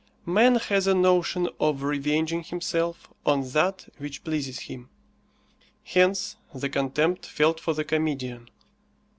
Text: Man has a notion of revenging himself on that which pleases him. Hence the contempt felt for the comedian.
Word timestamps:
Man 0.25 0.55
has 0.55 0.87
a 0.87 0.95
notion 0.95 1.47
of 1.59 1.83
revenging 1.83 2.41
himself 2.41 3.07
on 3.23 3.47
that 3.51 3.87
which 3.99 4.23
pleases 4.23 4.61
him. 4.61 4.89
Hence 5.83 6.37
the 6.55 6.69
contempt 6.69 7.27
felt 7.27 7.59
for 7.59 7.75
the 7.75 7.83
comedian. 7.83 8.49